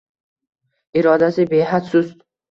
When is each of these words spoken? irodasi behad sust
irodasi 1.01 1.45
behad 1.51 1.91
sust 1.91 2.17